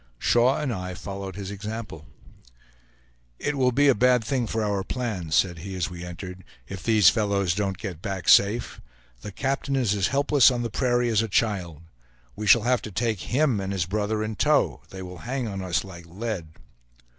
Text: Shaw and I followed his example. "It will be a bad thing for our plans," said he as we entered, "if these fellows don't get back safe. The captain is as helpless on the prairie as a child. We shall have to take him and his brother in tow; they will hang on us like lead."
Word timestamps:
Shaw 0.17 0.57
and 0.59 0.73
I 0.73 0.95
followed 0.95 1.35
his 1.35 1.51
example. 1.51 2.07
"It 3.37 3.55
will 3.55 3.71
be 3.71 3.87
a 3.87 3.93
bad 3.93 4.23
thing 4.23 4.47
for 4.47 4.63
our 4.65 4.83
plans," 4.83 5.35
said 5.35 5.59
he 5.59 5.75
as 5.75 5.91
we 5.91 6.03
entered, 6.03 6.43
"if 6.67 6.81
these 6.81 7.11
fellows 7.11 7.53
don't 7.53 7.77
get 7.77 8.01
back 8.01 8.27
safe. 8.27 8.81
The 9.21 9.31
captain 9.31 9.75
is 9.75 9.93
as 9.93 10.07
helpless 10.07 10.49
on 10.49 10.63
the 10.63 10.71
prairie 10.71 11.09
as 11.09 11.21
a 11.21 11.27
child. 11.27 11.83
We 12.35 12.47
shall 12.47 12.63
have 12.63 12.81
to 12.81 12.91
take 12.91 13.19
him 13.19 13.59
and 13.59 13.71
his 13.71 13.85
brother 13.85 14.23
in 14.23 14.37
tow; 14.37 14.81
they 14.89 15.03
will 15.03 15.19
hang 15.19 15.47
on 15.47 15.61
us 15.61 15.83
like 15.83 16.07
lead." 16.07 16.47